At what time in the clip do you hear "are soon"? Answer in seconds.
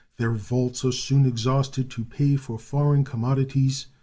0.83-1.27